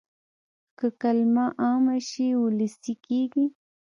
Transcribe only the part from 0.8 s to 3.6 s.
کلمه عامه شي وولسي کېږي.